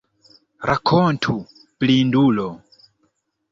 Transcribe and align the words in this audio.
Rakontu, 0.69 1.35
blindulo! 1.79 2.49